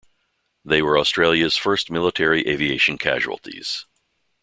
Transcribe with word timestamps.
They 0.65 0.81
were 0.81 0.97
Australia's 0.97 1.57
first 1.57 1.91
military 1.91 2.47
aviation 2.47 2.97
casualties. 2.97 3.85